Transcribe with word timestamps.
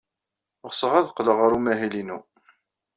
Ɣseɣ 0.69 0.91
ad 0.95 1.07
qqleɣ 1.11 1.37
ɣer 1.39 1.51
umahil-inu. 1.57 2.19